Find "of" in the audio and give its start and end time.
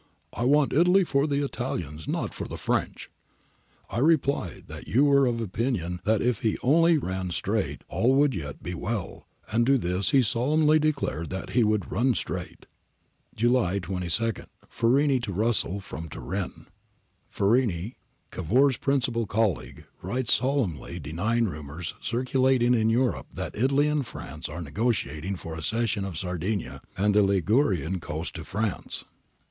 5.27-5.39, 26.05-26.17